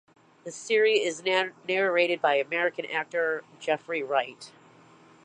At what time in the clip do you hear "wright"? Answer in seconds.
4.01-4.51